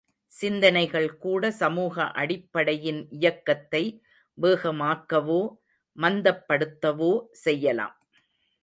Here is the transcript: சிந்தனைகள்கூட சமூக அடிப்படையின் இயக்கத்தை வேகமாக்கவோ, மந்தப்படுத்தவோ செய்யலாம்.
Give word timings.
சிந்தனைகள்கூட 0.31 1.49
சமூக 1.51 2.05
அடிப்படையின் 2.13 3.01
இயக்கத்தை 3.11 3.83
வேகமாக்கவோ, 4.37 5.41
மந்தப்படுத்தவோ 5.97 7.13
செய்யலாம். 7.43 7.95